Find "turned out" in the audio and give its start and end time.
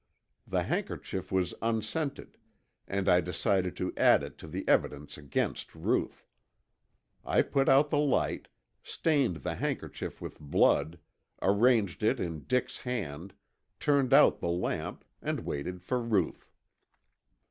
13.79-14.39